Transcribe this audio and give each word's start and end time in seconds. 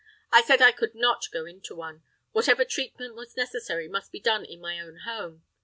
I 0.31 0.41
said 0.41 0.63
I 0.63 0.71
could 0.71 0.95
not 0.95 1.27
go 1.31 1.45
into 1.45 1.75
one; 1.75 2.01
whatever 2.31 2.65
treatment 2.65 3.13
was 3.13 3.37
necessary 3.37 3.87
must 3.87 4.11
be 4.11 4.19
done 4.19 4.43
in 4.43 4.59
my 4.59 4.79
own 4.79 5.01
home. 5.05 5.43